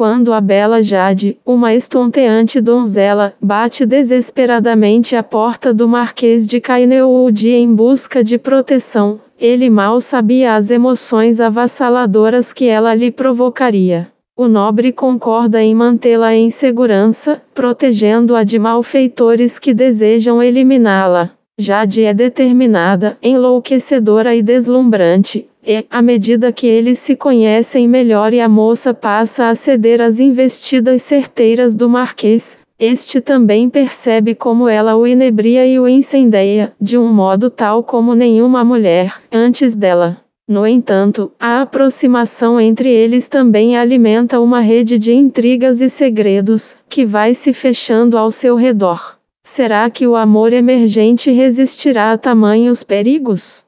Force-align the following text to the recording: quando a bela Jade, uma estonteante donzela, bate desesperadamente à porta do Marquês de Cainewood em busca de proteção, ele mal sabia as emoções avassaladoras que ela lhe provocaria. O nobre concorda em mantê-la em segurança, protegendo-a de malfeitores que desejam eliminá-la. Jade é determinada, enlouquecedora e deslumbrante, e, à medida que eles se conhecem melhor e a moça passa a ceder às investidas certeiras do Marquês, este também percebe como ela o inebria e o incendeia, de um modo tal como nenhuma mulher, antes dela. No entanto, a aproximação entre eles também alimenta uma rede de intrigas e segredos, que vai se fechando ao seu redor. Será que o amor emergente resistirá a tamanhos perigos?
quando 0.00 0.32
a 0.32 0.40
bela 0.40 0.82
Jade, 0.82 1.36
uma 1.44 1.74
estonteante 1.74 2.58
donzela, 2.58 3.34
bate 3.38 3.84
desesperadamente 3.84 5.14
à 5.14 5.22
porta 5.22 5.74
do 5.74 5.86
Marquês 5.86 6.46
de 6.46 6.58
Cainewood 6.58 7.50
em 7.50 7.74
busca 7.74 8.24
de 8.24 8.38
proteção, 8.38 9.20
ele 9.38 9.68
mal 9.68 10.00
sabia 10.00 10.54
as 10.54 10.70
emoções 10.70 11.38
avassaladoras 11.38 12.50
que 12.50 12.64
ela 12.64 12.94
lhe 12.94 13.10
provocaria. 13.10 14.10
O 14.34 14.48
nobre 14.48 14.90
concorda 14.90 15.62
em 15.62 15.74
mantê-la 15.74 16.34
em 16.34 16.48
segurança, 16.48 17.42
protegendo-a 17.54 18.42
de 18.42 18.58
malfeitores 18.58 19.58
que 19.58 19.74
desejam 19.74 20.42
eliminá-la. 20.42 21.32
Jade 21.58 22.04
é 22.04 22.14
determinada, 22.14 23.18
enlouquecedora 23.22 24.34
e 24.34 24.40
deslumbrante, 24.40 25.46
e, 25.66 25.84
à 25.90 26.00
medida 26.00 26.52
que 26.52 26.66
eles 26.66 26.98
se 26.98 27.14
conhecem 27.14 27.86
melhor 27.86 28.32
e 28.32 28.40
a 28.40 28.48
moça 28.48 28.94
passa 28.94 29.48
a 29.48 29.54
ceder 29.54 30.00
às 30.00 30.18
investidas 30.18 31.02
certeiras 31.02 31.74
do 31.74 31.88
Marquês, 31.88 32.58
este 32.78 33.20
também 33.20 33.68
percebe 33.68 34.34
como 34.34 34.66
ela 34.66 34.96
o 34.96 35.06
inebria 35.06 35.66
e 35.66 35.78
o 35.78 35.86
incendeia, 35.86 36.72
de 36.80 36.96
um 36.96 37.12
modo 37.12 37.50
tal 37.50 37.82
como 37.84 38.14
nenhuma 38.14 38.64
mulher, 38.64 39.20
antes 39.30 39.76
dela. 39.76 40.16
No 40.48 40.66
entanto, 40.66 41.30
a 41.38 41.60
aproximação 41.60 42.60
entre 42.60 42.88
eles 42.88 43.28
também 43.28 43.76
alimenta 43.76 44.40
uma 44.40 44.60
rede 44.60 44.98
de 44.98 45.12
intrigas 45.12 45.80
e 45.80 45.88
segredos, 45.88 46.74
que 46.88 47.06
vai 47.06 47.34
se 47.34 47.52
fechando 47.52 48.16
ao 48.16 48.30
seu 48.32 48.56
redor. 48.56 49.16
Será 49.44 49.88
que 49.90 50.06
o 50.06 50.16
amor 50.16 50.52
emergente 50.52 51.30
resistirá 51.30 52.12
a 52.12 52.18
tamanhos 52.18 52.82
perigos? 52.82 53.64